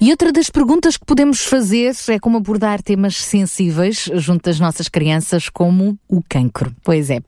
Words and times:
E 0.00 0.12
outra 0.12 0.30
das 0.30 0.48
perguntas 0.48 0.96
que 0.96 1.04
podemos 1.04 1.40
fazer 1.44 1.92
é 2.06 2.20
como 2.20 2.36
abordar 2.36 2.80
temas 2.80 3.16
sensíveis 3.16 4.08
junto 4.14 4.44
das 4.44 4.60
nossas 4.60 4.88
crianças, 4.88 5.48
como 5.48 5.98
o 6.08 6.22
cancro. 6.22 6.72
Pois 6.84 7.10
é. 7.10 7.20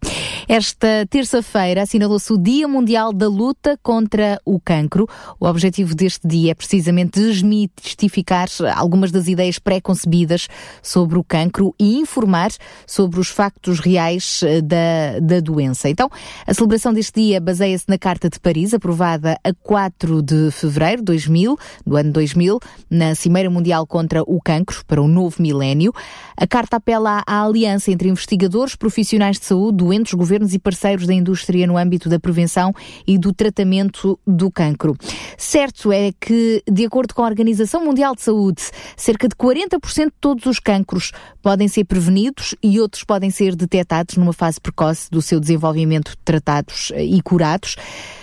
Esta 0.48 1.04
terça-feira 1.10 1.82
assinalou-se 1.82 2.32
o 2.32 2.38
Dia 2.38 2.68
Mundial 2.68 3.12
da 3.12 3.28
Luta 3.28 3.76
contra 3.82 4.40
o 4.44 4.60
Cancro. 4.60 5.08
O 5.40 5.46
objetivo 5.46 5.96
deste 5.96 6.28
dia 6.28 6.52
é 6.52 6.54
precisamente 6.54 7.18
desmistificar 7.18 8.48
algumas 8.76 9.10
das 9.10 9.26
ideias 9.26 9.58
pré-concebidas 9.58 10.46
sobre 10.80 11.18
o 11.18 11.24
cancro 11.24 11.74
e 11.76 11.98
informar 11.98 12.52
sobre 12.86 13.18
os 13.18 13.28
factos 13.28 13.80
reais 13.80 14.42
eh, 14.44 14.60
da, 14.60 15.18
da 15.20 15.40
doença. 15.40 15.88
Então, 15.88 16.08
a 16.46 16.54
celebração 16.54 16.92
deste 16.92 17.20
dia 17.20 17.40
baseia-se 17.40 17.86
na 17.88 17.98
Carta 17.98 18.30
de 18.30 18.38
Paris, 18.38 18.72
aprovada 18.72 19.36
a 19.42 19.52
4 19.52 20.22
de 20.22 20.52
fevereiro 20.52 20.98
de 20.98 21.06
2000, 21.06 21.58
do 21.84 21.96
ano 21.96 22.12
2000, 22.12 22.59
na 22.88 23.14
Cimeira 23.14 23.50
Mundial 23.50 23.86
contra 23.86 24.22
o 24.22 24.40
Cancro, 24.40 24.84
para 24.86 25.00
o 25.00 25.08
novo 25.08 25.40
milénio. 25.40 25.92
A 26.36 26.46
carta 26.46 26.76
apela 26.76 27.22
à 27.26 27.44
aliança 27.44 27.90
entre 27.90 28.08
investigadores, 28.08 28.74
profissionais 28.74 29.38
de 29.38 29.44
saúde, 29.44 29.78
doentes, 29.78 30.14
governos 30.14 30.54
e 30.54 30.58
parceiros 30.58 31.06
da 31.06 31.14
indústria 31.14 31.66
no 31.66 31.76
âmbito 31.76 32.08
da 32.08 32.18
prevenção 32.18 32.72
e 33.06 33.18
do 33.18 33.32
tratamento 33.32 34.18
do 34.26 34.50
cancro. 34.50 34.96
Certo 35.36 35.92
é 35.92 36.12
que, 36.18 36.62
de 36.70 36.84
acordo 36.84 37.14
com 37.14 37.22
a 37.22 37.26
Organização 37.26 37.84
Mundial 37.84 38.14
de 38.14 38.22
Saúde, 38.22 38.62
cerca 38.96 39.28
de 39.28 39.34
40% 39.34 40.06
de 40.06 40.12
todos 40.20 40.46
os 40.46 40.58
cancros 40.58 41.12
podem 41.42 41.68
ser 41.68 41.84
prevenidos 41.84 42.54
e 42.62 42.80
outros 42.80 43.04
podem 43.04 43.30
ser 43.30 43.54
detectados 43.54 44.16
numa 44.16 44.32
fase 44.32 44.60
precoce 44.60 45.10
do 45.10 45.22
seu 45.22 45.40
desenvolvimento, 45.40 46.16
tratados 46.24 46.92
e 46.96 47.20
curados. 47.22 47.76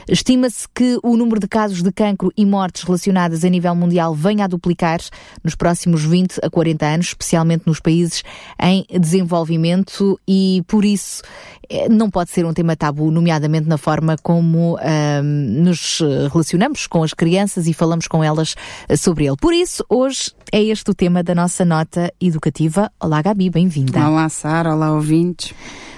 Estima-se 0.08 0.66
que 0.74 0.98
o 1.04 1.18
número 1.18 1.40
de 1.40 1.48
casos 1.48 1.84
de 1.84 1.92
cancro 1.92 2.32
e 2.38 2.46
mortes 2.46 2.84
relacionadas 2.84 3.44
a 3.44 3.50
nível 3.50 3.76
mundial 3.76 4.16
venha 4.16 4.46
a 4.46 4.48
duplicar 4.48 5.00
nos 5.44 5.54
próximos 5.54 6.04
20 6.04 6.40
a 6.42 6.50
40 6.50 6.86
anos, 6.86 7.08
especialmente 7.08 7.64
nos 7.68 7.82
países 7.82 8.24
em 8.62 8.86
desenvolvimento 9.00 10.18
e 10.26 10.64
por 10.66 10.86
isso 10.86 11.22
eh, 11.70 11.90
não 11.90 12.10
pode 12.10 12.32
ser 12.32 12.46
um 12.46 12.54
tema 12.54 12.76
tabu, 12.76 13.12
nomeadamente 13.12 13.68
na 13.68 13.78
forma 13.78 14.16
como 14.24 14.78
um, 14.78 15.24
nos 15.64 16.00
relacionamos 16.32 16.88
com 16.88 17.04
as 17.04 17.14
crianças 17.14 17.68
e 17.68 17.74
falamos 17.74 18.08
com 18.08 18.24
elas 18.24 18.56
eh, 18.88 18.96
sobre 18.96 19.26
ele. 19.26 19.36
Por 19.36 19.54
isso, 19.54 19.84
hoje 19.90 20.32
é 20.54 20.64
este 20.64 20.90
o 20.90 20.94
tema 20.94 21.22
da 21.22 21.36
nossa 21.36 21.66
nota 21.66 22.14
educativa. 22.22 22.90
Olá, 22.98 23.22
Gabi, 23.22 23.50
bem-vinda. 23.50 24.08
Olá, 24.08 24.30
Sara, 24.30 24.74
olá, 24.74 24.94
ouvintes. 24.94 25.54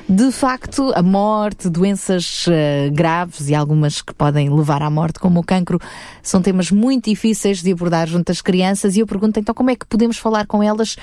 De 0.09 0.31
facto, 0.31 0.91
a 0.95 1.03
morte, 1.03 1.69
doenças 1.69 2.47
uh, 2.47 2.91
graves 2.91 3.47
e 3.47 3.53
algumas 3.53 4.01
que 4.01 4.11
podem 4.11 4.49
levar 4.49 4.81
à 4.81 4.89
morte, 4.89 5.19
como 5.19 5.39
o 5.39 5.43
cancro, 5.43 5.79
são 6.23 6.41
temas 6.41 6.71
muito 6.71 7.11
difíceis 7.11 7.61
de 7.61 7.71
abordar 7.71 8.07
junto 8.07 8.31
às 8.31 8.41
crianças. 8.41 8.95
E 8.95 9.01
eu 9.01 9.05
pergunto 9.05 9.39
então 9.39 9.53
como 9.53 9.69
é 9.69 9.75
que 9.75 9.85
podemos 9.85 10.17
falar 10.17 10.47
com 10.47 10.63
elas 10.63 10.95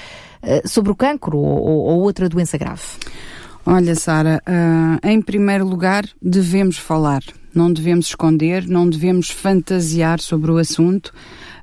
uh, 0.42 0.68
sobre 0.68 0.90
o 0.90 0.96
cancro 0.96 1.38
ou, 1.38 1.84
ou 1.84 2.00
outra 2.00 2.28
doença 2.28 2.58
grave? 2.58 2.82
Olha, 3.64 3.94
Sara, 3.94 4.42
uh, 4.44 5.06
em 5.06 5.22
primeiro 5.22 5.64
lugar, 5.64 6.04
devemos 6.20 6.76
falar. 6.76 7.22
Não 7.56 7.72
devemos 7.72 8.06
esconder, 8.06 8.68
não 8.68 8.88
devemos 8.88 9.30
fantasiar 9.30 10.20
sobre 10.20 10.50
o 10.50 10.58
assunto. 10.58 11.12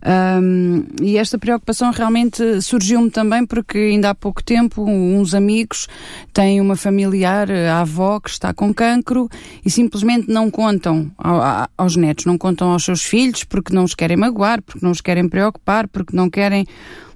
Um, 0.05 0.83
e 1.01 1.17
esta 1.17 1.37
preocupação 1.37 1.91
realmente 1.91 2.61
surgiu-me 2.61 3.09
também 3.09 3.45
porque 3.45 3.77
ainda 3.77 4.09
há 4.09 4.15
pouco 4.15 4.43
tempo 4.43 4.83
uns 4.83 5.33
amigos 5.33 5.87
têm 6.33 6.59
uma 6.59 6.75
familiar, 6.75 7.49
a 7.49 7.79
avó, 7.81 8.19
que 8.19 8.29
está 8.29 8.53
com 8.53 8.73
cancro 8.73 9.29
e 9.63 9.69
simplesmente 9.69 10.29
não 10.29 10.51
contam 10.51 11.09
aos 11.77 11.95
netos, 11.95 12.25
não 12.25 12.37
contam 12.37 12.71
aos 12.71 12.83
seus 12.83 13.03
filhos 13.03 13.45
porque 13.45 13.73
não 13.73 13.85
os 13.85 13.95
querem 13.95 14.17
magoar, 14.17 14.61
porque 14.61 14.83
não 14.83 14.91
os 14.91 14.99
querem 14.99 15.29
preocupar, 15.29 15.87
porque 15.87 16.15
não 16.15 16.29
querem 16.29 16.65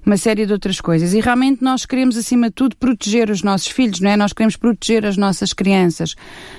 uma 0.08 0.16
série 0.16 0.46
de 0.46 0.52
outras 0.52 0.80
coisas. 0.80 1.12
E 1.12 1.20
realmente 1.20 1.62
nós 1.62 1.84
queremos, 1.84 2.16
acima 2.16 2.48
de 2.48 2.54
tudo, 2.54 2.74
proteger 2.76 3.30
os 3.30 3.42
nossos 3.42 3.68
filhos, 3.68 4.00
não 4.00 4.10
é? 4.10 4.16
Nós 4.16 4.32
queremos 4.32 4.56
proteger 4.56 5.04
as 5.04 5.18
nossas 5.18 5.52
crianças. 5.52 6.14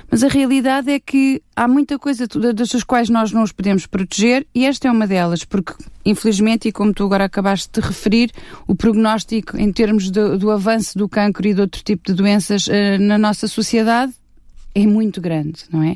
Mas 0.09 0.23
a 0.23 0.27
realidade 0.27 0.91
é 0.91 0.99
que 0.99 1.41
há 1.55 1.67
muita 1.67 1.97
coisa 1.97 2.27
das 2.27 2.83
quais 2.83 3.09
nós 3.09 3.31
não 3.31 3.41
os 3.41 3.51
podemos 3.51 3.87
proteger 3.87 4.45
e 4.53 4.65
esta 4.65 4.87
é 4.87 4.91
uma 4.91 5.07
delas, 5.07 5.43
porque 5.43 5.73
infelizmente, 6.05 6.67
e 6.67 6.71
como 6.71 6.93
tu 6.93 7.03
agora 7.03 7.25
acabaste 7.25 7.69
de 7.73 7.85
referir, 7.85 8.31
o 8.67 8.75
prognóstico 8.75 9.57
em 9.57 9.71
termos 9.71 10.09
do, 10.09 10.37
do 10.37 10.51
avanço 10.51 10.97
do 10.97 11.09
cancro 11.09 11.47
e 11.47 11.53
de 11.53 11.61
outro 11.61 11.83
tipo 11.83 12.03
de 12.05 12.13
doenças 12.13 12.67
uh, 12.67 12.71
na 12.99 13.17
nossa 13.17 13.47
sociedade 13.47 14.13
é 14.73 14.85
muito 14.85 15.19
grande, 15.19 15.63
não 15.71 15.83
é? 15.83 15.95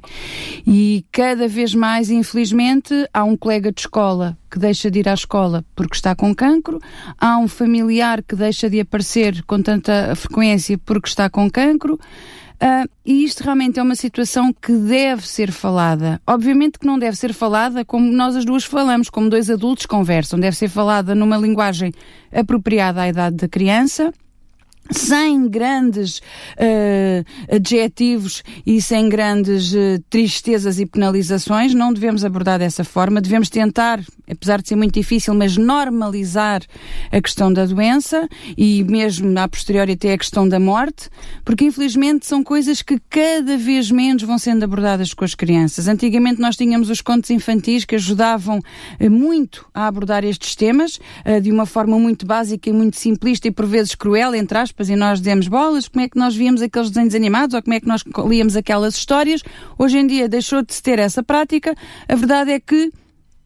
E 0.65 1.05
cada 1.11 1.47
vez 1.47 1.73
mais, 1.73 2.09
infelizmente, 2.09 2.93
há 3.13 3.23
um 3.23 3.37
colega 3.37 3.71
de 3.71 3.81
escola 3.81 4.37
que 4.49 4.59
deixa 4.59 4.89
de 4.89 4.99
ir 4.99 5.09
à 5.09 5.13
escola 5.13 5.63
porque 5.75 5.95
está 5.95 6.15
com 6.15 6.33
cancro, 6.33 6.79
há 7.17 7.37
um 7.37 7.47
familiar 7.47 8.21
que 8.21 8.35
deixa 8.35 8.69
de 8.69 8.79
aparecer 8.79 9.43
com 9.43 9.61
tanta 9.61 10.15
frequência 10.15 10.77
porque 10.77 11.09
está 11.09 11.29
com 11.29 11.49
cancro. 11.49 11.99
Uh, 12.53 12.87
e 13.05 13.25
isto 13.25 13.43
realmente 13.43 13.77
é 13.77 13.83
uma 13.83 13.95
situação 13.95 14.53
que 14.53 14.71
deve 14.71 15.27
ser 15.27 15.51
falada. 15.51 16.21
Obviamente 16.25 16.79
que 16.79 16.85
não 16.85 16.97
deve 16.97 17.17
ser 17.17 17.33
falada 17.33 17.83
como 17.83 18.09
nós 18.09 18.37
as 18.37 18.45
duas 18.45 18.63
falamos, 18.63 19.09
como 19.09 19.29
dois 19.29 19.49
adultos 19.49 19.85
conversam. 19.85 20.39
Deve 20.39 20.55
ser 20.55 20.69
falada 20.69 21.13
numa 21.13 21.35
linguagem 21.35 21.91
apropriada 22.31 23.01
à 23.01 23.09
idade 23.09 23.35
da 23.35 23.49
criança 23.49 24.13
sem 24.91 25.47
grandes 25.47 26.17
uh, 26.17 27.55
adjetivos 27.55 28.43
e 28.65 28.81
sem 28.81 29.07
grandes 29.07 29.73
uh, 29.73 30.01
tristezas 30.09 30.79
e 30.79 30.85
penalizações, 30.85 31.73
não 31.73 31.93
devemos 31.93 32.25
abordar 32.25 32.59
dessa 32.59 32.83
forma, 32.83 33.21
devemos 33.21 33.49
tentar, 33.49 34.01
apesar 34.29 34.61
de 34.61 34.67
ser 34.67 34.75
muito 34.75 34.93
difícil, 34.93 35.33
mas 35.33 35.55
normalizar 35.55 36.61
a 37.11 37.21
questão 37.21 37.51
da 37.51 37.65
doença 37.65 38.27
e 38.57 38.83
mesmo 38.83 39.37
a 39.39 39.47
posteriori 39.47 39.93
até 39.93 40.13
a 40.13 40.17
questão 40.17 40.47
da 40.47 40.59
morte, 40.59 41.09
porque 41.45 41.65
infelizmente 41.65 42.25
são 42.25 42.43
coisas 42.43 42.81
que 42.81 42.99
cada 43.09 43.57
vez 43.57 43.89
menos 43.89 44.23
vão 44.23 44.37
sendo 44.37 44.63
abordadas 44.63 45.13
com 45.13 45.23
as 45.23 45.33
crianças. 45.33 45.87
Antigamente 45.87 46.41
nós 46.41 46.57
tínhamos 46.57 46.89
os 46.89 47.01
contos 47.01 47.29
infantis 47.29 47.85
que 47.85 47.95
ajudavam 47.95 48.59
uh, 48.59 49.11
muito 49.11 49.65
a 49.73 49.87
abordar 49.87 50.25
estes 50.25 50.55
temas 50.55 50.99
de 51.41 51.51
uma 51.51 51.65
forma 51.65 51.97
muito 51.97 52.25
básica 52.25 52.69
e 52.69 52.73
muito 52.73 52.97
simplista 52.97 53.47
e 53.47 53.51
por 53.51 53.65
vezes 53.65 53.95
cruel, 53.95 54.35
entre 54.35 54.57
aspas, 54.57 54.72
aspas, 54.73 54.89
e 54.89 54.95
nós 54.95 55.21
demos 55.21 55.47
bolas, 55.47 55.87
como 55.87 56.03
é 56.03 56.09
que 56.09 56.17
nós 56.17 56.35
víamos 56.35 56.61
aqueles 56.61 56.89
desenhos 56.89 57.13
animados 57.13 57.53
ou 57.53 57.61
como 57.61 57.75
é 57.75 57.79
que 57.79 57.87
nós 57.87 58.03
líamos 58.27 58.55
aquelas 58.55 58.95
histórias. 58.95 59.41
Hoje 59.77 59.99
em 59.99 60.07
dia 60.07 60.27
deixou 60.27 60.63
de 60.63 60.73
se 60.73 60.81
ter 60.81 60.99
essa 60.99 61.21
prática. 61.21 61.75
A 62.07 62.15
verdade 62.15 62.51
é 62.51 62.59
que 62.59 62.91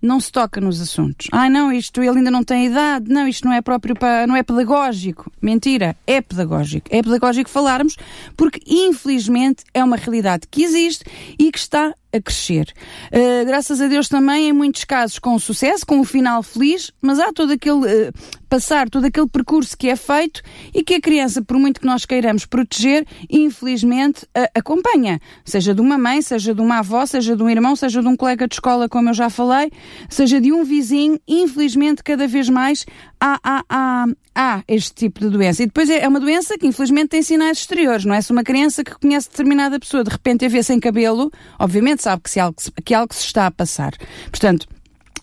não 0.01 0.19
se 0.19 0.31
toca 0.31 0.61
nos 0.61 0.79
assuntos. 0.79 1.27
Ai 1.31 1.49
não, 1.49 1.71
isto 1.71 2.01
ele 2.01 2.19
ainda 2.19 2.31
não 2.31 2.43
tem 2.43 2.67
idade, 2.67 3.11
não, 3.11 3.27
isto 3.27 3.45
não 3.45 3.53
é 3.53 3.61
próprio 3.61 3.95
para, 3.95 4.25
não 4.25 4.35
é 4.35 4.43
pedagógico. 4.43 5.31
Mentira, 5.41 5.97
é 6.05 6.21
pedagógico. 6.21 6.87
É 6.91 7.01
pedagógico 7.01 7.49
falarmos 7.49 7.97
porque 8.37 8.61
infelizmente 8.65 9.63
é 9.73 9.83
uma 9.83 9.97
realidade 9.97 10.47
que 10.49 10.63
existe 10.63 11.03
e 11.37 11.51
que 11.51 11.57
está 11.57 11.93
a 12.13 12.21
crescer. 12.21 12.73
Uh, 13.11 13.45
graças 13.45 13.81
a 13.81 13.87
Deus 13.87 14.07
também, 14.07 14.49
em 14.49 14.53
muitos 14.53 14.83
casos, 14.83 15.19
com 15.19 15.37
sucesso, 15.37 15.85
com 15.85 15.99
um 15.99 16.03
final 16.03 16.41
feliz, 16.41 16.91
mas 17.01 17.19
há 17.19 17.31
todo 17.31 17.51
aquele 17.51 17.79
uh, 17.79 18.13
passar, 18.49 18.89
todo 18.89 19.05
aquele 19.05 19.27
percurso 19.27 19.77
que 19.77 19.89
é 19.89 19.95
feito 19.95 20.41
e 20.73 20.83
que 20.83 20.95
a 20.95 21.01
criança, 21.01 21.41
por 21.41 21.57
muito 21.57 21.79
que 21.79 21.85
nós 21.85 22.05
queiramos 22.05 22.45
proteger, 22.45 23.05
infelizmente 23.29 24.23
uh, 24.25 24.47
acompanha. 24.55 25.19
Seja 25.45 25.73
de 25.73 25.81
uma 25.81 25.97
mãe, 25.97 26.21
seja 26.21 26.53
de 26.53 26.61
uma 26.61 26.79
avó, 26.79 27.05
seja 27.05 27.35
de 27.35 27.43
um 27.43 27.49
irmão, 27.49 27.75
seja 27.75 28.01
de 28.01 28.07
um 28.07 28.15
colega 28.15 28.47
de 28.47 28.55
escola, 28.55 28.87
como 28.89 29.09
eu 29.09 29.13
já 29.13 29.29
falei, 29.29 29.71
seja 30.09 30.39
de 30.39 30.51
um 30.51 30.63
vizinho, 30.63 31.19
infelizmente, 31.27 32.03
cada 32.03 32.27
vez 32.27 32.49
mais 32.49 32.85
há, 33.19 33.39
há, 33.43 33.63
há, 33.69 34.05
há 34.35 34.63
este 34.67 34.93
tipo 34.93 35.19
de 35.19 35.29
doença. 35.29 35.63
E 35.63 35.65
depois 35.65 35.89
é, 35.89 36.03
é 36.03 36.07
uma 36.07 36.19
doença 36.19 36.57
que 36.57 36.67
infelizmente 36.67 37.09
tem 37.09 37.21
sinais 37.21 37.59
exteriores, 37.59 38.05
não 38.05 38.13
é? 38.13 38.21
Se 38.21 38.31
uma 38.31 38.43
criança 38.43 38.83
que 38.83 38.97
conhece 38.99 39.29
determinada 39.29 39.79
pessoa 39.79 40.03
de 40.03 40.09
repente 40.09 40.45
a 40.45 40.49
vê 40.49 40.61
sem 40.63 40.79
cabelo, 40.79 41.31
obviamente 41.59 41.96
sabe 42.03 42.23
que, 42.23 42.29
se 42.29 42.39
algo, 42.39 42.55
que 42.83 42.93
algo 42.93 43.13
se 43.13 43.25
está 43.25 43.47
a 43.47 43.51
passar. 43.51 43.93
Portanto, 44.29 44.67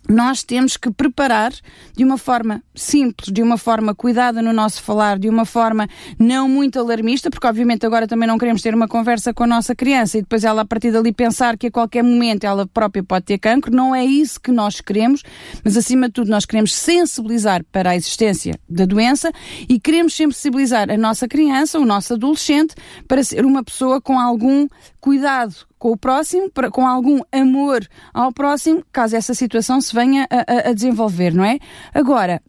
nós 0.09 0.43
temos 0.43 0.77
que 0.77 0.91
preparar 0.91 1.53
de 1.97 2.05
uma 2.05 2.19
forma 2.19 2.63
simples, 2.75 3.33
de 3.33 3.43
uma 3.43 3.57
forma 3.57 3.95
cuidada 3.95 4.43
no 4.43 4.53
nosso 4.53 4.83
falar, 4.83 5.19
de 5.19 5.29
uma 5.29 5.45
forma 5.47 5.89
não 6.19 6.49
muito 6.49 6.79
alarmista, 6.79 7.31
porque 7.31 7.47
obviamente 7.47 7.87
agora 7.87 8.07
também 8.07 8.29
não 8.29 8.37
queremos 8.37 8.61
ter 8.61 8.75
uma 8.75 8.87
conversa 8.87 9.33
com 9.33 9.45
a 9.45 9.47
nossa 9.47 9.75
criança 9.75 10.19
e 10.19 10.23
depois 10.23 10.45
ela 10.45 10.63
a 10.63 10.65
partir 10.65 10.93
dali 10.93 11.13
pensar 11.13 11.57
que 11.57 11.69
a 11.69 11.71
qualquer 11.71 12.03
momento 12.03 12.45
ela 12.45 12.67
própria 12.67 13.03
pode 13.03 13.25
ter 13.25 13.39
cancro. 13.39 13.75
Não 13.75 13.95
é 13.95 14.05
isso 14.05 14.41
que 14.41 14.51
nós 14.51 14.81
queremos, 14.81 15.23
mas 15.65 15.77
acima 15.77 16.09
de 16.09 16.13
tudo 16.13 16.31
nós 16.31 16.45
queremos 16.45 16.75
sensibilizar 16.75 17.65
para 17.73 17.91
a 17.91 17.97
existência 17.97 18.59
da 18.69 18.85
doença 18.85 19.33
e 19.69 19.81
queremos 19.81 20.15
sensibilizar 20.15 20.91
a 20.91 20.99
nossa 20.99 21.27
criança, 21.27 21.79
o 21.79 21.85
nosso 21.85 22.15
adolescente, 22.15 22.75
para 23.09 23.25
ser 23.25 23.45
uma 23.47 23.65
pessoa 23.65 24.01
com 24.01 24.19
algum 24.19 24.69
cuidado 25.05 25.55
com 25.79 25.93
o 25.93 25.99
próximo, 25.99 26.51
com 26.73 26.87
algum 26.87 27.21
amor 27.31 27.87
ao 28.15 28.33
próximo, 28.33 28.83
caso 28.91 29.15
essa 29.15 29.35
situação 29.35 29.79
se 29.79 29.95
venha 29.95 30.27
a, 30.31 30.69
a, 30.69 30.71
a 30.71 30.73
desenvolver, 30.73 31.35
não 31.35 31.45
é? 31.45 31.59
Agora, 31.93 32.41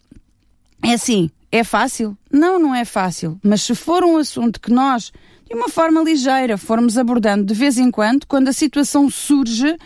é 0.81 0.93
assim, 0.93 1.29
é 1.51 1.65
fácil? 1.65 2.17
Não, 2.31 2.57
não 2.57 2.73
é 2.73 2.85
fácil. 2.85 3.37
Mas 3.43 3.61
se 3.61 3.75
for 3.75 4.05
um 4.05 4.15
assunto 4.15 4.61
que 4.61 4.71
nós, 4.71 5.11
de 5.49 5.53
uma 5.53 5.67
forma 5.67 6.01
ligeira, 6.01 6.57
formos 6.57 6.97
abordando 6.97 7.43
de 7.43 7.53
vez 7.53 7.77
em 7.77 7.91
quando, 7.91 8.25
quando 8.25 8.47
a 8.47 8.53
situação 8.53 9.09
surge, 9.09 9.77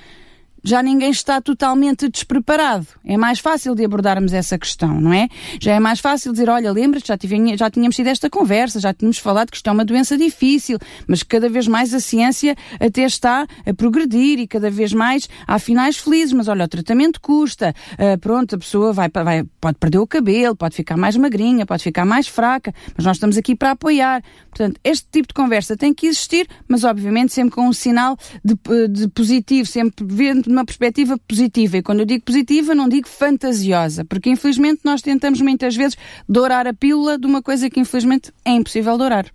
já 0.63 0.83
ninguém 0.83 1.11
está 1.11 1.41
totalmente 1.41 2.09
despreparado. 2.09 2.87
É 3.05 3.17
mais 3.17 3.39
fácil 3.39 3.75
de 3.75 3.85
abordarmos 3.85 4.33
essa 4.33 4.57
questão, 4.57 4.99
não 4.99 5.13
é? 5.13 5.27
Já 5.59 5.73
é 5.73 5.79
mais 5.79 5.99
fácil 5.99 6.31
dizer, 6.31 6.49
olha, 6.49 6.71
lembra-te, 6.71 7.07
já, 7.07 7.17
já 7.55 7.69
tínhamos 7.69 7.95
tido 7.95 8.07
esta 8.07 8.29
conversa, 8.29 8.79
já 8.79 8.93
tínhamos 8.93 9.17
falado 9.17 9.49
que 9.49 9.57
isto 9.57 9.67
é 9.67 9.71
uma 9.71 9.85
doença 9.85 10.17
difícil, 10.17 10.77
mas 11.07 11.23
cada 11.23 11.49
vez 11.49 11.67
mais 11.67 11.93
a 11.93 11.99
ciência 11.99 12.55
até 12.79 13.03
está 13.03 13.47
a 13.65 13.73
progredir 13.73 14.39
e 14.39 14.47
cada 14.47 14.69
vez 14.69 14.93
mais 14.93 15.29
há 15.47 15.59
finais 15.59 15.97
felizes, 15.97 16.33
mas 16.33 16.47
olha, 16.47 16.65
o 16.65 16.67
tratamento 16.67 17.21
custa, 17.21 17.73
uh, 17.93 18.17
pronto, 18.19 18.55
a 18.55 18.57
pessoa 18.57 18.93
vai, 18.93 19.09
vai, 19.09 19.43
pode 19.59 19.77
perder 19.77 19.99
o 19.99 20.07
cabelo, 20.07 20.55
pode 20.55 20.75
ficar 20.75 20.97
mais 20.97 21.15
magrinha, 21.15 21.65
pode 21.65 21.83
ficar 21.83 22.05
mais 22.05 22.27
fraca, 22.27 22.73
mas 22.95 23.05
nós 23.05 23.17
estamos 23.17 23.37
aqui 23.37 23.55
para 23.55 23.71
apoiar. 23.71 24.23
Portanto, 24.49 24.79
este 24.83 25.07
tipo 25.11 25.27
de 25.27 25.33
conversa 25.33 25.77
tem 25.77 25.93
que 25.93 26.07
existir, 26.07 26.47
mas 26.67 26.83
obviamente 26.83 27.33
sempre 27.33 27.55
com 27.55 27.67
um 27.67 27.73
sinal 27.73 28.17
de, 28.43 28.55
de 28.87 29.07
positivo, 29.09 29.67
sempre 29.67 30.05
vendo 30.07 30.48
de 30.49 30.53
uma 30.53 30.65
perspectiva 30.65 31.15
positiva. 31.27 31.77
E 31.77 31.83
quando 31.83 31.99
eu 31.99 32.05
digo 32.05 32.25
positiva, 32.25 32.73
não 32.73 32.89
digo 32.89 33.07
fantasiosa, 33.07 34.03
porque 34.03 34.31
infelizmente 34.31 34.81
nós 34.83 35.01
tentamos 35.01 35.39
muitas 35.41 35.75
vezes 35.75 35.95
dourar 36.27 36.67
a 36.67 36.73
pílula 36.73 37.19
de 37.19 37.27
uma 37.27 37.41
coisa 37.41 37.69
que 37.69 37.79
infelizmente 37.79 38.33
é 38.43 38.51
impossível 38.51 38.97
dourar. 38.97 39.31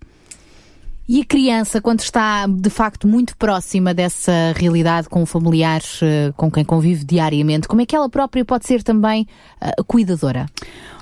E 1.07 1.21
a 1.21 1.25
criança, 1.25 1.79
quando 1.79 1.99
está 1.99 2.47
de 2.47 2.69
facto 2.69 3.07
muito 3.07 3.37
próxima 3.37 3.93
dessa 3.93 4.53
realidade 4.55 5.07
com 5.07 5.23
familiares 5.23 5.99
eh, 6.01 6.33
com 6.35 6.49
quem 6.49 6.65
convive 6.65 7.05
diariamente, 7.05 7.67
como 7.67 7.81
é 7.81 7.85
que 7.85 7.95
ela 7.95 8.09
própria 8.09 8.43
pode 8.43 8.65
ser 8.65 8.81
também 8.81 9.27
uh, 9.61 9.83
cuidadora? 9.83 10.47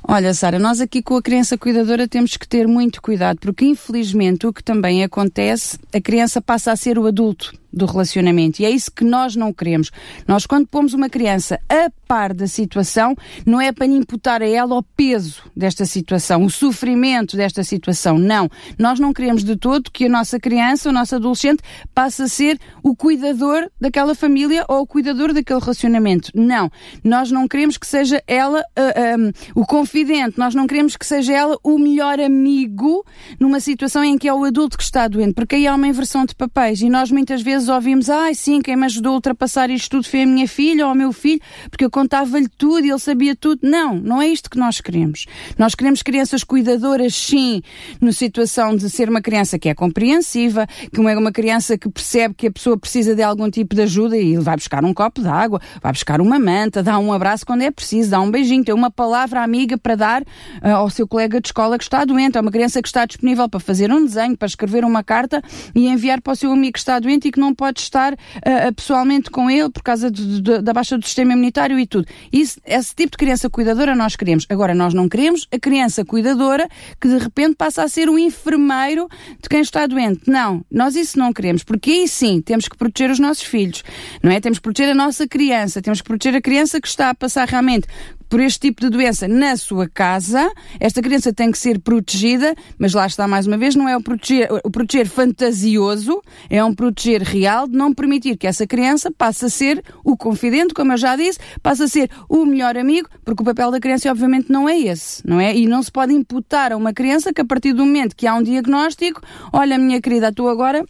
Olha, 0.05 0.33
Sara, 0.33 0.59
nós 0.59 0.81
aqui 0.81 1.01
com 1.01 1.15
a 1.15 1.21
criança 1.21 1.57
cuidadora 1.57 2.09
temos 2.09 2.35
que 2.35 2.45
ter 2.45 2.67
muito 2.67 3.01
cuidado, 3.01 3.39
porque 3.39 3.63
infelizmente 3.63 4.45
o 4.45 4.51
que 4.51 4.61
também 4.61 5.01
acontece, 5.01 5.79
a 5.93 6.01
criança 6.01 6.41
passa 6.41 6.73
a 6.73 6.75
ser 6.75 6.99
o 6.99 7.07
adulto 7.07 7.53
do 7.71 7.85
relacionamento. 7.85 8.61
E 8.61 8.65
é 8.65 8.69
isso 8.69 8.91
que 8.91 9.05
nós 9.05 9.35
não 9.35 9.53
queremos. 9.53 9.91
Nós, 10.27 10.45
quando 10.45 10.67
pomos 10.67 10.93
uma 10.93 11.09
criança 11.09 11.57
a 11.69 11.89
par 12.05 12.33
da 12.33 12.47
situação, 12.47 13.15
não 13.45 13.59
é 13.59 13.71
para 13.71 13.87
imputar 13.87 14.41
a 14.43 14.47
ela 14.47 14.75
o 14.75 14.83
peso 14.83 15.41
desta 15.55 15.85
situação, 15.85 16.43
o 16.43 16.49
sofrimento 16.49 17.35
desta 17.35 17.63
situação. 17.63 18.19
Não. 18.19 18.49
Nós 18.77 18.99
não 18.99 19.13
queremos 19.13 19.43
de 19.43 19.55
todo 19.55 19.89
que 19.93 20.05
a 20.05 20.09
nossa 20.09 20.39
criança, 20.39 20.89
o 20.89 20.91
nosso 20.91 21.15
adolescente, 21.15 21.61
passe 21.93 22.21
a 22.23 22.27
ser 22.27 22.59
o 22.81 22.95
cuidador 22.95 23.69
daquela 23.79 24.13
família 24.13 24.65
ou 24.67 24.81
o 24.81 24.87
cuidador 24.87 25.33
daquele 25.33 25.59
relacionamento. 25.59 26.29
Não. 26.35 26.69
Nós 27.03 27.31
não 27.31 27.47
queremos 27.47 27.77
que 27.77 27.87
seja 27.87 28.21
ela 28.27 28.59
uh, 28.59 28.63
ah, 28.77 29.17
um, 29.17 29.29
ah, 29.29 29.31
o 29.55 29.65
confidente, 29.65 30.37
nós 30.37 30.53
não 30.53 30.67
queremos 30.67 30.97
que 30.97 31.05
seja 31.05 31.33
ela 31.33 31.57
o 31.63 31.77
melhor 31.77 32.19
amigo 32.19 33.05
numa 33.39 33.59
situação 33.59 34.03
em 34.03 34.17
que 34.17 34.27
é 34.27 34.33
o 34.33 34.43
adulto 34.43 34.77
que 34.77 34.83
está 34.83 35.07
doente, 35.07 35.33
porque 35.33 35.55
aí 35.55 35.67
há 35.67 35.75
uma 35.75 35.87
inversão 35.87 36.25
de 36.25 36.35
papéis 36.35 36.81
e 36.81 36.89
nós 36.89 37.11
muitas 37.11 37.41
vezes 37.41 37.53
vezes 37.53 37.69
ouvimos, 37.69 38.09
ai 38.09 38.31
ah, 38.31 38.33
sim, 38.33 38.61
quem 38.61 38.75
me 38.75 38.85
ajudou 38.85 39.11
a 39.11 39.15
ultrapassar 39.15 39.69
isto 39.69 39.91
tudo 39.91 40.09
foi 40.09 40.23
a 40.23 40.25
minha 40.25 40.47
filha 40.47 40.87
ou 40.87 40.91
o 40.91 40.95
meu 40.95 41.13
filho, 41.13 41.39
porque 41.69 41.85
eu 41.85 41.89
contava-lhe 41.89 42.49
tudo 42.49 42.85
e 42.85 42.89
ele 42.89 42.99
sabia 42.99 43.35
tudo. 43.35 43.59
Não, 43.61 43.95
não 43.95 44.21
é 44.21 44.27
isto 44.27 44.49
que 44.49 44.57
nós 44.57 44.81
queremos. 44.81 45.25
Nós 45.57 45.75
queremos 45.75 46.01
crianças 46.01 46.43
cuidadoras, 46.43 47.13
sim, 47.15 47.61
na 48.01 48.11
situação 48.11 48.75
de 48.75 48.89
ser 48.89 49.09
uma 49.09 49.21
criança 49.21 49.59
que 49.59 49.69
é 49.69 49.75
compreensiva, 49.83 50.65
que 50.91 51.01
é 51.01 51.17
uma 51.17 51.31
criança 51.31 51.77
que 51.77 51.89
percebe 51.89 52.33
que 52.35 52.47
a 52.47 52.51
pessoa 52.51 52.77
precisa 52.77 53.13
de 53.13 53.21
algum 53.21 53.49
tipo 53.49 53.75
de 53.75 53.81
ajuda 53.81 54.17
e 54.17 54.37
vai 54.37 54.55
buscar 54.55 54.83
um 54.85 54.93
copo 54.93 55.21
de 55.21 55.27
água, 55.27 55.59
vai 55.81 55.91
buscar 55.91 56.21
uma 56.21 56.39
manta, 56.39 56.81
dá 56.81 56.97
um 56.97 57.11
abraço 57.11 57.45
quando 57.45 57.63
é 57.63 57.71
preciso, 57.71 58.09
dá 58.09 58.21
um 58.21 58.31
beijinho, 58.31 58.63
tem 58.63 58.73
uma 58.73 58.89
palavra 58.89 59.41
amiga 59.41 59.77
para 59.77 59.95
dar 59.95 60.21
uh, 60.21 60.67
ao 60.75 60.89
seu 60.89 61.05
colega 61.05 61.41
de 61.41 61.49
escola 61.49 61.77
que 61.77 61.83
está 61.83 62.05
doente, 62.05 62.37
é 62.37 62.41
uma 62.41 62.51
criança 62.51 62.81
que 62.81 62.87
está 62.87 63.05
disponível 63.05 63.49
para 63.49 63.59
fazer 63.59 63.91
um 63.91 64.05
desenho, 64.05 64.37
para 64.37 64.45
escrever 64.45 64.85
uma 64.85 65.03
carta 65.03 65.41
e 65.75 65.87
enviar 65.87 66.21
para 66.21 66.31
o 66.31 66.35
seu 66.35 66.51
amigo 66.51 66.73
que 66.73 66.79
está 66.79 66.97
doente 66.97 67.27
e 67.27 67.31
que 67.31 67.39
não 67.39 67.53
pode 67.53 67.81
estar 67.81 68.13
uh, 68.13 68.73
pessoalmente 68.73 69.29
com 69.29 69.49
ele 69.49 69.69
por 69.69 69.83
causa 69.83 70.09
de, 70.09 70.41
de, 70.41 70.61
da 70.61 70.71
baixa 70.71 70.97
do 70.97 71.05
sistema 71.05 71.33
imunitário 71.33 71.77
e 71.77 71.85
tudo. 71.85 72.07
Isso, 72.31 72.57
esse 72.65 72.95
tipo 72.95 73.11
de 73.11 73.17
criança 73.17 73.49
cuidadora 73.49 73.95
nós 73.95 74.15
queremos. 74.15 74.45
Agora, 74.49 74.73
nós 74.73 74.93
não 74.93 75.09
queremos 75.09 75.45
a 75.51 75.59
criança 75.59 76.05
cuidadora 76.05 76.69
que 77.01 77.07
de 77.09 77.17
repente 77.17 77.55
passa 77.55 77.83
a 77.83 77.87
ser 77.89 78.07
o 78.07 78.17
enfermeiro 78.17 79.09
de 79.41 79.49
quem 79.49 79.59
está 79.59 79.72
doente. 79.87 80.29
Não, 80.29 80.63
nós 80.71 80.95
isso 80.95 81.17
não 81.17 81.33
queremos, 81.33 81.63
porque 81.63 81.91
aí 81.91 82.07
sim 82.07 82.41
temos 82.41 82.67
que 82.67 82.77
proteger 82.77 83.11
os 83.11 83.19
nossos 83.19 83.43
filhos, 83.43 83.83
não 84.21 84.31
é? 84.31 84.39
Temos 84.39 84.59
que 84.59 84.63
proteger 84.63 84.91
a 84.91 84.95
nossa 84.95 85.27
criança, 85.27 85.81
temos 85.81 86.01
que 86.01 86.07
proteger 86.07 86.37
a 86.37 86.41
criança 86.41 86.79
que 86.79 86.87
está 86.87 87.09
a 87.09 87.15
passar 87.15 87.47
realmente 87.47 87.87
por 88.29 88.39
este 88.39 88.59
tipo 88.59 88.81
de 88.81 88.89
doença 88.89 89.27
na 89.27 89.55
sua 89.55 89.87
casa. 89.87 90.51
Esta 90.79 91.01
criança 91.01 91.33
tem 91.33 91.51
que 91.51 91.57
ser 91.57 91.79
protegida, 91.79 92.55
mas 92.77 92.93
lá 92.93 93.05
está 93.05 93.27
mais 93.27 93.47
uma 93.47 93.57
vez, 93.57 93.75
não 93.75 93.87
é 93.87 93.95
o 93.95 94.01
proteger, 94.01 94.49
o 94.63 94.69
proteger 94.69 95.07
fantasioso, 95.07 96.21
é 96.49 96.63
um 96.63 96.73
proteger 96.73 97.21
real 97.21 97.67
de 97.67 97.77
não 97.77 97.93
permitir 97.93 98.37
que 98.37 98.47
essa 98.47 98.65
criança 98.65 99.11
passe 99.11 99.45
a 99.45 99.49
ser 99.49 99.83
o 100.03 100.17
confidente, 100.17 100.73
como 100.73 100.93
eu 100.93 100.97
já 100.97 101.15
disse, 101.15 101.39
passe 101.61 101.83
a 101.83 101.87
ser 101.87 102.09
o 102.29 102.45
melhor 102.45 102.77
amigo, 102.77 103.09
porque 103.23 103.41
o 103.41 103.45
papel 103.45 103.71
da 103.71 103.79
criança 103.79 104.09
obviamente 104.09 104.51
não 104.51 104.67
é 104.67 104.77
esse, 104.77 105.25
não 105.27 105.39
é? 105.39 105.55
E 105.55 105.65
não 105.67 105.81
se 105.81 105.91
pode 105.91 106.13
imputar 106.13 106.71
a 106.71 106.77
uma 106.77 106.93
criança 106.93 107.33
que 107.33 107.41
a 107.41 107.45
partir 107.45 107.73
do 107.73 107.85
momento 107.85 108.15
que 108.15 108.27
há 108.27 108.35
um 108.35 108.43
diagnóstico, 108.43 109.21
olha 109.51 109.77
minha 109.77 110.01
querida, 110.01 110.31
tu 110.31 110.47
agora 110.47 110.83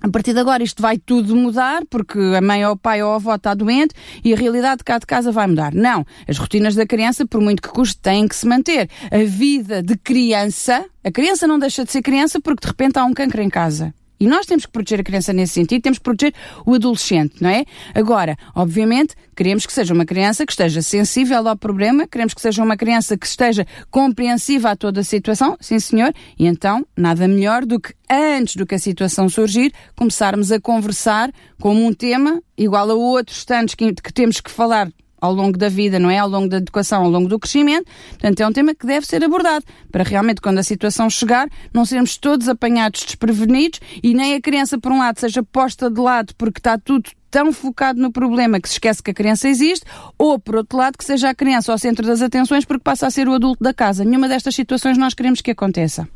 a 0.00 0.08
partir 0.08 0.34
de 0.34 0.40
agora 0.40 0.62
isto 0.62 0.82
vai 0.82 0.98
tudo 0.98 1.34
mudar, 1.34 1.82
porque 1.88 2.18
a 2.36 2.40
mãe 2.40 2.64
ou 2.66 2.72
o 2.72 2.76
pai 2.76 3.02
ou 3.02 3.12
a 3.12 3.16
avó 3.16 3.34
está 3.34 3.54
doente 3.54 3.94
e 4.22 4.32
a 4.32 4.36
realidade 4.36 4.78
de 4.78 4.84
cá 4.84 4.98
de 4.98 5.06
casa 5.06 5.32
vai 5.32 5.46
mudar. 5.46 5.74
Não. 5.74 6.04
As 6.28 6.38
rotinas 6.38 6.74
da 6.74 6.86
criança, 6.86 7.26
por 7.26 7.40
muito 7.40 7.62
que 7.62 7.68
custe, 7.68 7.98
têm 8.00 8.28
que 8.28 8.36
se 8.36 8.46
manter. 8.46 8.88
A 9.10 9.24
vida 9.24 9.82
de 9.82 9.96
criança, 9.96 10.84
a 11.02 11.10
criança 11.10 11.46
não 11.46 11.58
deixa 11.58 11.84
de 11.84 11.90
ser 11.90 12.02
criança 12.02 12.40
porque 12.40 12.60
de 12.60 12.68
repente 12.68 12.98
há 12.98 13.04
um 13.04 13.14
cancro 13.14 13.40
em 13.42 13.48
casa. 13.48 13.94
E 14.18 14.26
nós 14.26 14.46
temos 14.46 14.64
que 14.66 14.72
proteger 14.72 15.00
a 15.00 15.04
criança 15.04 15.32
nesse 15.32 15.54
sentido, 15.54 15.82
temos 15.82 15.98
que 15.98 16.04
proteger 16.04 16.34
o 16.64 16.74
adolescente, 16.74 17.34
não 17.40 17.50
é? 17.50 17.64
Agora, 17.94 18.36
obviamente, 18.54 19.14
queremos 19.36 19.66
que 19.66 19.72
seja 19.72 19.92
uma 19.92 20.06
criança 20.06 20.46
que 20.46 20.52
esteja 20.52 20.80
sensível 20.80 21.46
ao 21.46 21.56
problema, 21.56 22.06
queremos 22.06 22.32
que 22.32 22.40
seja 22.40 22.62
uma 22.62 22.76
criança 22.76 23.16
que 23.16 23.26
esteja 23.26 23.66
compreensiva 23.90 24.70
a 24.70 24.76
toda 24.76 25.00
a 25.00 25.04
situação, 25.04 25.56
sim 25.60 25.78
senhor, 25.78 26.12
e 26.38 26.46
então, 26.46 26.86
nada 26.96 27.28
melhor 27.28 27.64
do 27.64 27.78
que 27.78 27.94
antes 28.10 28.56
do 28.56 28.66
que 28.66 28.74
a 28.74 28.78
situação 28.78 29.28
surgir, 29.28 29.72
começarmos 29.94 30.50
a 30.50 30.60
conversar 30.60 31.30
como 31.60 31.84
um 31.84 31.92
tema, 31.92 32.42
igual 32.56 32.90
a 32.90 32.94
outros 32.94 33.44
tantos 33.44 33.74
que, 33.74 33.92
que 33.92 34.12
temos 34.12 34.40
que 34.40 34.50
falar 34.50 34.90
ao 35.20 35.32
longo 35.32 35.56
da 35.56 35.68
vida, 35.68 35.98
não 35.98 36.10
é? 36.10 36.18
Ao 36.18 36.28
longo 36.28 36.48
da 36.48 36.58
educação, 36.58 37.04
ao 37.04 37.10
longo 37.10 37.28
do 37.28 37.38
crescimento. 37.38 37.86
Portanto, 38.10 38.40
é 38.40 38.46
um 38.46 38.52
tema 38.52 38.74
que 38.74 38.86
deve 38.86 39.06
ser 39.06 39.22
abordado 39.24 39.64
para 39.90 40.04
realmente, 40.04 40.40
quando 40.40 40.58
a 40.58 40.62
situação 40.62 41.08
chegar, 41.08 41.48
não 41.72 41.84
sermos 41.84 42.16
todos 42.16 42.48
apanhados 42.48 43.04
desprevenidos 43.04 43.80
e 44.02 44.14
nem 44.14 44.34
a 44.34 44.40
criança, 44.40 44.78
por 44.78 44.92
um 44.92 44.98
lado, 44.98 45.20
seja 45.20 45.42
posta 45.42 45.90
de 45.90 46.00
lado 46.00 46.34
porque 46.36 46.58
está 46.58 46.78
tudo 46.78 47.10
tão 47.30 47.52
focado 47.52 48.00
no 48.00 48.10
problema 48.10 48.60
que 48.60 48.68
se 48.68 48.74
esquece 48.74 49.02
que 49.02 49.10
a 49.10 49.14
criança 49.14 49.48
existe, 49.48 49.84
ou, 50.16 50.38
por 50.38 50.56
outro 50.56 50.78
lado, 50.78 50.96
que 50.96 51.04
seja 51.04 51.28
a 51.28 51.34
criança 51.34 51.70
ao 51.70 51.78
centro 51.78 52.06
das 52.06 52.22
atenções 52.22 52.64
porque 52.64 52.82
passa 52.82 53.06
a 53.06 53.10
ser 53.10 53.28
o 53.28 53.34
adulto 53.34 53.62
da 53.62 53.74
casa. 53.74 54.04
Nenhuma 54.04 54.28
destas 54.28 54.54
situações 54.54 54.96
nós 54.96 55.12
queremos 55.12 55.40
que 55.40 55.50
aconteça. 55.50 56.08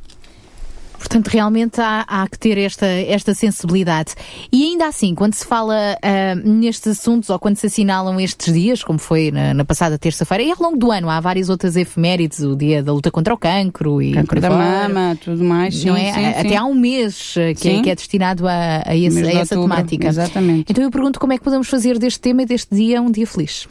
Portanto, 1.00 1.28
realmente 1.28 1.80
há, 1.80 2.04
há, 2.06 2.28
que 2.28 2.38
ter 2.38 2.58
esta, 2.58 2.84
esta 2.86 3.34
sensibilidade. 3.34 4.12
E 4.52 4.64
ainda 4.64 4.86
assim, 4.86 5.14
quando 5.14 5.32
se 5.32 5.46
fala 5.46 5.96
uh, 5.96 6.48
nestes 6.48 6.98
assuntos 6.98 7.30
ou 7.30 7.38
quando 7.38 7.56
se 7.56 7.66
assinalam 7.66 8.20
estes 8.20 8.52
dias, 8.52 8.84
como 8.84 8.98
foi 8.98 9.30
na, 9.30 9.54
na 9.54 9.64
passada 9.64 9.98
terça-feira, 9.98 10.44
e 10.44 10.50
ao 10.50 10.58
longo 10.60 10.76
do 10.76 10.92
ano 10.92 11.08
há 11.08 11.18
várias 11.18 11.48
outras 11.48 11.74
efemérides, 11.74 12.40
o 12.40 12.54
dia 12.54 12.82
da 12.82 12.92
luta 12.92 13.10
contra 13.10 13.32
o 13.32 13.38
cancro 13.38 14.02
e 14.02 14.12
cancro 14.12 14.42
da 14.42 14.50
mama, 14.50 15.16
tudo 15.24 15.42
mais, 15.42 15.74
sim, 15.74 15.88
não 15.88 15.96
é? 15.96 16.12
Sim, 16.12 16.26
Até 16.26 16.56
há 16.56 16.64
um 16.64 16.74
mês 16.74 17.34
eh, 17.38 17.54
que, 17.54 17.68
é, 17.70 17.82
que 17.82 17.90
é, 17.90 17.94
destinado 17.94 18.46
a, 18.46 18.82
a, 18.84 18.94
esse, 18.94 19.24
a 19.24 19.30
essa 19.30 19.54
outubro, 19.56 19.74
temática. 19.74 20.06
Exatamente. 20.06 20.70
Então 20.70 20.84
eu 20.84 20.90
pergunto 20.90 21.18
como 21.18 21.32
é 21.32 21.38
que 21.38 21.44
podemos 21.44 21.68
fazer 21.68 21.98
deste 21.98 22.20
tema 22.20 22.42
e 22.42 22.46
deste 22.46 22.74
dia 22.74 23.00
um 23.00 23.10
dia 23.10 23.26
feliz? 23.26 23.66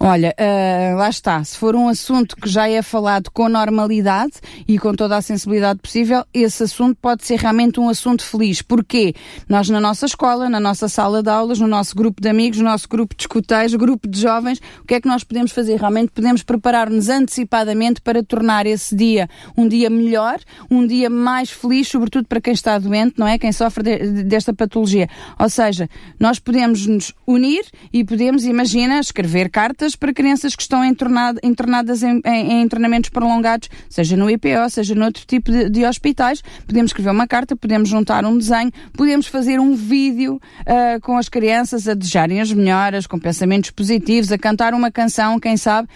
Olha, 0.00 0.34
uh, 0.36 0.96
lá 0.96 1.08
está. 1.08 1.44
Se 1.44 1.56
for 1.56 1.76
um 1.76 1.86
assunto 1.86 2.34
que 2.34 2.48
já 2.48 2.68
é 2.68 2.82
falado 2.82 3.30
com 3.32 3.48
normalidade 3.48 4.32
e 4.66 4.80
com 4.80 4.92
toda 4.94 5.16
a 5.16 5.22
sensibilidade 5.22 5.78
possível, 5.78 6.24
esse 6.34 6.64
assunto 6.64 6.71
pode 7.00 7.24
ser 7.24 7.38
realmente 7.38 7.80
um 7.80 7.88
assunto 7.88 8.24
feliz. 8.24 8.62
Porquê? 8.62 9.14
Nós 9.48 9.68
na 9.68 9.80
nossa 9.80 10.06
escola, 10.06 10.48
na 10.48 10.60
nossa 10.60 10.88
sala 10.88 11.22
de 11.22 11.28
aulas, 11.28 11.58
no 11.58 11.66
nosso 11.66 11.94
grupo 11.94 12.20
de 12.20 12.28
amigos, 12.28 12.58
no 12.58 12.64
nosso 12.64 12.88
grupo 12.88 13.14
de 13.16 13.22
escuteiros, 13.22 13.74
grupo 13.74 14.08
de 14.08 14.20
jovens, 14.20 14.60
o 14.80 14.86
que 14.86 14.94
é 14.94 15.00
que 15.00 15.08
nós 15.08 15.24
podemos 15.24 15.52
fazer? 15.52 15.78
Realmente 15.78 16.10
podemos 16.10 16.42
preparar-nos 16.42 17.08
antecipadamente 17.08 18.00
para 18.00 18.22
tornar 18.22 18.66
esse 18.66 18.94
dia 18.94 19.28
um 19.56 19.66
dia 19.66 19.90
melhor, 19.90 20.38
um 20.70 20.86
dia 20.86 21.10
mais 21.10 21.50
feliz, 21.50 21.88
sobretudo 21.88 22.26
para 22.26 22.40
quem 22.40 22.52
está 22.52 22.78
doente, 22.78 23.14
não 23.18 23.26
é? 23.26 23.38
Quem 23.38 23.52
sofre 23.52 23.82
de, 23.82 24.24
desta 24.24 24.52
patologia. 24.52 25.08
Ou 25.38 25.48
seja, 25.48 25.88
nós 26.18 26.38
podemos 26.38 26.86
nos 26.86 27.12
unir 27.26 27.64
e 27.92 28.04
podemos, 28.04 28.44
imagina, 28.44 28.98
escrever 28.98 29.50
cartas 29.50 29.96
para 29.96 30.12
crianças 30.12 30.54
que 30.54 30.62
estão 30.62 30.82
internadas 30.84 32.02
em, 32.02 32.20
em, 32.24 32.52
em 32.52 32.62
internamentos 32.62 33.10
prolongados, 33.10 33.68
seja 33.88 34.16
no 34.16 34.30
IPO, 34.30 34.70
seja 34.70 34.94
noutro 34.94 35.24
tipo 35.26 35.50
de, 35.50 35.68
de, 35.68 35.84
hospitais. 35.84 36.42
Podemos 36.66 36.90
escrever 36.90 37.10
uma 37.10 37.26
carta, 37.26 37.56
podemos 37.56 37.88
juntar 37.88 38.24
um 38.24 38.36
desenho, 38.36 38.70
podemos 38.92 39.26
fazer 39.26 39.60
um 39.60 39.74
vídeo 39.74 40.40
uh, 40.60 41.00
com 41.00 41.16
as 41.16 41.28
crianças 41.28 41.88
a 41.88 41.94
desejarem 41.94 42.40
as 42.40 42.52
melhoras, 42.52 43.06
com 43.06 43.18
pensamentos 43.18 43.70
positivos, 43.70 44.32
a 44.32 44.38
cantar 44.38 44.74
uma 44.74 44.90
canção, 44.90 45.38
quem 45.38 45.56
sabe. 45.56 45.88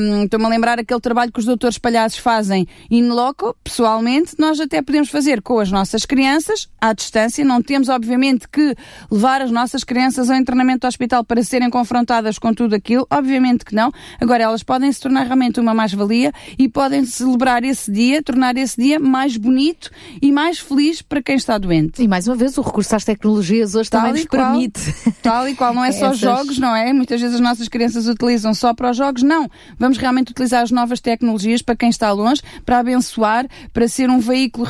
Um, 0.00 0.24
Estou-me 0.24 0.46
a 0.46 0.48
lembrar 0.48 0.78
aquele 0.78 1.00
trabalho 1.00 1.32
que 1.32 1.38
os 1.40 1.44
doutores 1.44 1.78
palhaços 1.78 2.18
fazem 2.18 2.66
in 2.90 3.08
loco, 3.08 3.56
pessoalmente, 3.62 4.34
nós 4.38 4.58
até 4.60 4.80
podemos 4.82 5.08
fazer 5.08 5.42
com 5.42 5.58
as 5.58 5.70
nossas 5.70 6.04
crianças, 6.06 6.68
à 6.80 6.92
distância. 6.92 7.44
Não 7.44 7.62
temos, 7.62 7.88
obviamente, 7.88 8.48
que 8.48 8.74
levar 9.10 9.42
as 9.42 9.50
nossas 9.50 9.84
crianças 9.84 10.30
ao 10.30 10.36
internamento 10.36 10.80
do 10.80 10.88
hospital 10.88 11.24
para 11.24 11.42
serem 11.42 11.70
confrontadas 11.70 12.38
com 12.38 12.52
tudo 12.54 12.74
aquilo. 12.74 13.06
Obviamente 13.10 13.64
que 13.64 13.74
não. 13.74 13.92
Agora, 14.20 14.44
elas 14.44 14.62
podem 14.62 14.90
se 14.90 15.00
tornar 15.00 15.24
realmente 15.24 15.60
uma 15.60 15.74
mais-valia 15.74 16.32
e 16.58 16.68
podem 16.68 17.04
celebrar 17.04 17.64
esse 17.64 17.90
dia, 17.90 18.22
tornar 18.22 18.56
esse 18.56 18.80
dia 18.80 18.98
mais 18.98 19.36
bonito 19.36 19.90
e 20.20 20.32
mais 20.32 20.58
feliz 20.58 21.02
para 21.02 21.22
quem 21.22 21.36
está 21.36 21.58
doente. 21.58 22.02
E 22.02 22.08
mais 22.08 22.26
uma 22.26 22.36
vez, 22.36 22.56
o 22.58 22.62
recurso 22.62 22.94
às 22.94 23.04
tecnologias 23.04 23.74
hoje 23.74 23.90
tal 23.90 24.00
também 24.02 24.22
nos 24.22 24.24
qual, 24.26 24.52
permite. 24.52 24.94
Tal 25.22 25.48
e 25.48 25.54
qual, 25.54 25.74
não 25.74 25.84
é 25.84 25.92
só 25.92 26.06
Essas... 26.06 26.18
jogos, 26.18 26.58
não 26.58 26.74
é? 26.74 26.92
Muitas 26.92 27.20
vezes 27.20 27.36
as 27.36 27.40
nossas 27.40 27.68
crianças 27.68 28.06
utilizam 28.06 28.54
só 28.54 28.74
para 28.74 28.90
os 28.90 28.96
jogos. 28.96 29.22
Não. 29.22 29.48
Vamos 29.78 29.98
realmente 29.98 30.30
utilizar 30.32 30.62
as 30.62 30.70
novas 30.70 31.00
tecnologias 31.00 31.62
para 31.62 31.76
quem 31.76 31.88
está 31.88 32.10
longe, 32.12 32.42
para 32.64 32.78
abençoar, 32.78 33.46
para 33.72 33.88
ser 33.88 34.10
um 34.10 34.18
veículo 34.18 34.66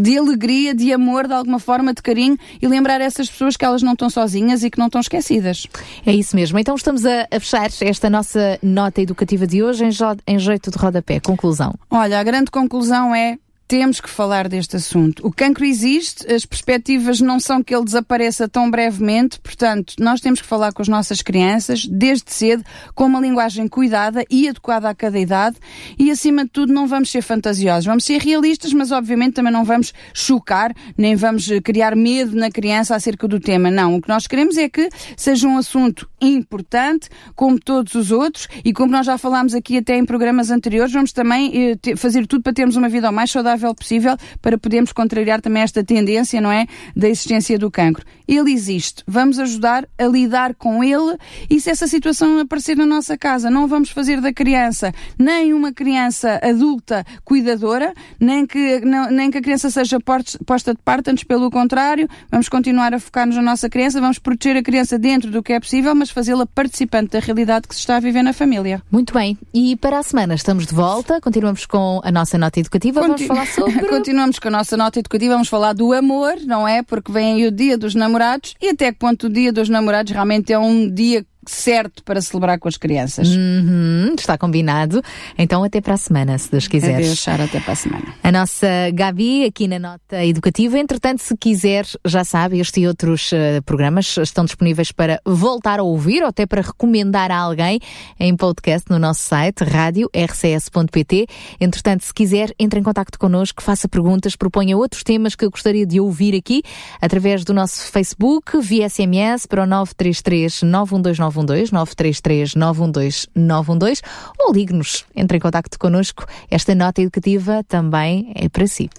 de 0.00 0.18
alegria, 0.18 0.74
de 0.74 0.92
amor, 0.92 1.26
de 1.26 1.34
alguma 1.34 1.58
forma, 1.58 1.92
de 1.92 2.02
carinho 2.02 2.36
e 2.60 2.66
lembrar 2.66 3.00
essas 3.00 3.28
pessoas 3.28 3.56
que 3.56 3.64
elas 3.64 3.82
não 3.82 3.92
estão 3.92 4.10
sozinhas 4.10 4.62
e 4.62 4.70
que 4.70 4.78
não 4.78 4.86
estão 4.86 5.00
esquecidas. 5.00 5.66
É 6.04 6.12
isso 6.12 6.34
mesmo. 6.36 6.58
Então 6.58 6.74
estamos 6.74 7.04
a, 7.04 7.26
a 7.30 7.40
fechar 7.40 7.70
esta 7.80 8.10
nossa 8.10 8.58
nota 8.62 9.00
educativa 9.00 9.46
de 9.46 9.62
hoje 9.62 9.84
em, 9.84 9.90
em 10.26 10.38
jeito 10.38 10.70
de 10.70 10.78
rodapé. 10.78 11.20
Conclusão. 11.20 11.74
Olha, 11.90 12.20
a 12.20 12.22
grande 12.22 12.50
conclusão 12.50 13.14
é 13.14 13.38
temos 13.68 14.00
que 14.00 14.08
falar 14.08 14.48
deste 14.48 14.76
assunto. 14.76 15.24
O 15.26 15.30
cancro 15.30 15.62
existe, 15.62 16.26
as 16.32 16.46
perspectivas 16.46 17.20
não 17.20 17.38
são 17.38 17.62
que 17.62 17.74
ele 17.74 17.84
desapareça 17.84 18.48
tão 18.48 18.70
brevemente, 18.70 19.38
portanto, 19.38 19.92
nós 20.00 20.22
temos 20.22 20.40
que 20.40 20.46
falar 20.46 20.72
com 20.72 20.80
as 20.80 20.88
nossas 20.88 21.20
crianças 21.20 21.84
desde 21.84 22.32
cedo, 22.32 22.64
com 22.94 23.04
uma 23.04 23.20
linguagem 23.20 23.68
cuidada 23.68 24.24
e 24.30 24.48
adequada 24.48 24.88
a 24.88 24.94
cada 24.94 25.18
idade 25.18 25.58
e, 25.98 26.10
acima 26.10 26.44
de 26.44 26.50
tudo, 26.50 26.72
não 26.72 26.86
vamos 26.86 27.10
ser 27.10 27.20
fantasiosos. 27.20 27.84
Vamos 27.84 28.04
ser 28.04 28.22
realistas, 28.22 28.72
mas 28.72 28.90
obviamente 28.90 29.34
também 29.34 29.52
não 29.52 29.64
vamos 29.64 29.92
chocar, 30.14 30.74
nem 30.96 31.14
vamos 31.14 31.46
criar 31.62 31.94
medo 31.94 32.34
na 32.34 32.50
criança 32.50 32.96
acerca 32.96 33.28
do 33.28 33.38
tema. 33.38 33.70
Não, 33.70 33.96
o 33.96 34.00
que 34.00 34.08
nós 34.08 34.26
queremos 34.26 34.56
é 34.56 34.70
que 34.70 34.88
seja 35.14 35.46
um 35.46 35.58
assunto 35.58 36.08
importante, 36.22 37.10
como 37.36 37.60
todos 37.60 37.94
os 37.94 38.10
outros, 38.10 38.48
e 38.64 38.72
como 38.72 38.90
nós 38.90 39.04
já 39.04 39.18
falámos 39.18 39.54
aqui 39.54 39.76
até 39.76 39.98
em 39.98 40.06
programas 40.06 40.50
anteriores, 40.50 40.90
vamos 40.90 41.12
também 41.12 41.78
eh, 41.84 41.96
fazer 41.96 42.26
tudo 42.26 42.42
para 42.42 42.54
termos 42.54 42.74
uma 42.74 42.88
vida 42.88 43.10
o 43.10 43.12
mais 43.12 43.30
saudável 43.30 43.57
saudável 43.58 43.74
possível 43.74 44.16
para 44.40 44.56
podermos 44.56 44.92
contrariar 44.92 45.40
também 45.40 45.62
esta 45.62 45.82
tendência, 45.82 46.40
não 46.40 46.50
é? 46.50 46.66
Da 46.96 47.08
existência 47.08 47.58
do 47.58 47.70
cancro. 47.70 48.04
Ele 48.26 48.52
existe. 48.52 49.02
Vamos 49.06 49.38
ajudar 49.38 49.86
a 49.98 50.04
lidar 50.04 50.54
com 50.54 50.84
ele 50.84 51.16
e 51.50 51.60
se 51.60 51.70
essa 51.70 51.86
situação 51.86 52.38
aparecer 52.38 52.76
na 52.76 52.86
nossa 52.86 53.16
casa, 53.16 53.50
não 53.50 53.66
vamos 53.66 53.90
fazer 53.90 54.20
da 54.20 54.32
criança 54.32 54.92
nem 55.18 55.52
uma 55.52 55.72
criança 55.72 56.38
adulta 56.42 57.04
cuidadora, 57.24 57.92
nem 58.20 58.46
que, 58.46 58.80
não, 58.80 59.10
nem 59.10 59.30
que 59.30 59.38
a 59.38 59.42
criança 59.42 59.70
seja 59.70 59.98
posta 60.00 60.72
de 60.72 60.80
parte, 60.84 61.10
antes 61.10 61.24
pelo 61.24 61.50
contrário, 61.50 62.08
vamos 62.30 62.48
continuar 62.48 62.94
a 62.94 63.00
focar-nos 63.00 63.36
na 63.36 63.42
nossa 63.42 63.68
criança, 63.68 64.00
vamos 64.00 64.18
proteger 64.18 64.56
a 64.58 64.62
criança 64.62 64.98
dentro 64.98 65.30
do 65.30 65.42
que 65.42 65.52
é 65.52 65.60
possível, 65.60 65.94
mas 65.94 66.10
fazê-la 66.10 66.46
participante 66.46 67.12
da 67.12 67.20
realidade 67.20 67.66
que 67.66 67.74
se 67.74 67.80
está 67.80 67.96
a 67.96 68.00
viver 68.00 68.22
na 68.22 68.32
família. 68.32 68.82
Muito 68.90 69.12
bem. 69.12 69.38
E 69.52 69.76
para 69.76 69.98
a 69.98 70.02
semana 70.02 70.34
estamos 70.34 70.66
de 70.66 70.74
volta, 70.74 71.20
continuamos 71.20 71.64
com 71.66 72.00
a 72.04 72.12
nossa 72.12 72.36
nota 72.36 72.60
educativa, 72.60 73.00
Conti... 73.00 73.08
vamos 73.08 73.26
falar 73.26 73.46
sobre... 73.54 73.86
Continuamos 73.88 74.38
com 74.38 74.48
a 74.48 74.50
nossa 74.50 74.76
nota 74.76 74.98
educativa, 74.98 75.34
vamos 75.34 75.48
falar 75.48 75.72
do 75.72 75.92
amor, 75.92 76.36
não 76.44 76.66
é? 76.66 76.82
Porque 76.82 77.12
vem 77.12 77.34
aí 77.34 77.46
o 77.46 77.50
dia 77.50 77.76
dos 77.76 77.94
namorados 77.94 78.54
e 78.60 78.68
até 78.68 78.92
que 78.92 78.98
ponto 78.98 79.26
o 79.26 79.30
dia 79.30 79.52
dos 79.52 79.68
namorados 79.68 80.12
realmente 80.12 80.52
é 80.52 80.58
um 80.58 80.88
dia 80.88 81.24
certo 81.50 82.02
para 82.02 82.20
celebrar 82.20 82.58
com 82.58 82.68
as 82.68 82.76
crianças. 82.76 83.28
Uhum, 83.28 84.14
está 84.18 84.36
combinado. 84.36 85.02
Então 85.36 85.62
até 85.64 85.80
para 85.80 85.94
a 85.94 85.96
semana, 85.96 86.36
se 86.38 86.50
Deus 86.50 86.68
quiser. 86.68 86.96
Adeus, 86.96 87.20
Sara, 87.20 87.44
até 87.44 87.60
para 87.60 87.72
a 87.72 87.76
semana. 87.76 88.14
A 88.22 88.32
nossa 88.32 88.66
Gabi 88.92 89.44
aqui 89.44 89.68
na 89.68 89.78
Nota 89.78 90.24
Educativa. 90.24 90.78
Entretanto, 90.78 91.22
se 91.22 91.36
quiser, 91.36 91.86
já 92.04 92.24
sabe, 92.24 92.58
este 92.58 92.80
e 92.80 92.86
outros 92.86 93.32
uh, 93.32 93.62
programas 93.64 94.16
estão 94.18 94.44
disponíveis 94.44 94.92
para 94.92 95.20
voltar 95.24 95.80
a 95.80 95.82
ouvir 95.82 96.22
ou 96.22 96.28
até 96.28 96.46
para 96.46 96.62
recomendar 96.62 97.30
a 97.30 97.38
alguém 97.38 97.80
em 98.20 98.36
podcast 98.36 98.88
no 98.90 98.98
nosso 98.98 99.22
site, 99.22 99.64
rádio 99.64 100.08
rcs.pt. 100.14 101.26
Entretanto, 101.60 102.04
se 102.04 102.14
quiser, 102.14 102.52
entre 102.58 102.80
em 102.80 102.82
contato 102.82 103.18
connosco, 103.18 103.62
faça 103.62 103.88
perguntas, 103.88 104.36
proponha 104.36 104.76
outros 104.76 105.02
temas 105.02 105.34
que 105.34 105.44
eu 105.44 105.50
gostaria 105.50 105.86
de 105.86 106.00
ouvir 106.00 106.36
aqui 106.36 106.62
através 107.00 107.44
do 107.44 107.52
nosso 107.52 107.90
Facebook, 107.90 108.58
via 108.60 108.88
SMS 108.88 109.46
para 109.46 109.62
o 109.62 109.66
933 109.66 110.62
912 110.62 111.37
912 111.42 111.72
933 111.72 112.54
912 112.54 113.28
912 113.34 114.02
ou 114.38 114.52
ligue-nos, 114.52 115.04
entre 115.14 115.36
em 115.36 115.40
contato 115.40 115.78
connosco. 115.78 116.26
Esta 116.50 116.74
nota 116.74 117.00
educativa 117.00 117.64
também 117.66 118.32
é 118.34 118.48
para 118.48 118.66
si. 118.66 118.90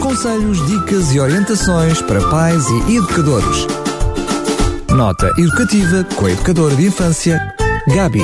Conselhos, 0.00 0.66
dicas 0.66 1.14
e 1.14 1.20
orientações 1.20 2.02
para 2.02 2.20
pais 2.30 2.64
e 2.88 2.96
educadores. 2.96 3.66
Nota 4.90 5.30
educativa 5.38 6.04
com 6.16 6.26
a 6.26 6.32
educadora 6.32 6.74
de 6.74 6.86
infância, 6.86 7.54
Gabi. 7.94 8.22